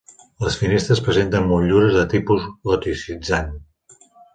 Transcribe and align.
Les 0.45 0.55
finestres 0.61 1.01
presenten 1.09 1.47
motllures 1.53 1.95
de 2.01 2.07
tipus 2.17 2.51
goticitzant. 2.73 3.57